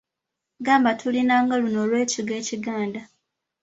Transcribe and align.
Gamba 0.65 0.91
tulina 0.99 1.35
nga 1.43 1.55
luno 1.61 1.79
olw’ekigwo 1.85 2.33
ekiganda. 2.41 3.01